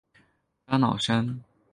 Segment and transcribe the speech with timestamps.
[0.65, 1.43] 加瑙山。